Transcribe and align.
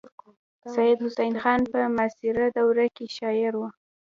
سید 0.73 0.97
حسن 1.05 1.33
خان 1.41 1.61
په 1.71 1.79
معاصره 1.95 2.45
دوره 2.57 2.85
کې 2.95 3.05
شاعر 3.17 3.53
و. 3.57 3.61